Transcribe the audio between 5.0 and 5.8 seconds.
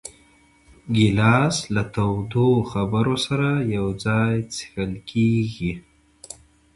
کېږي.